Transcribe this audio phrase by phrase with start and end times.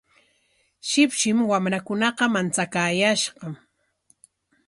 [0.87, 3.45] Shipshim wamrakunaqa manchakaayashqa.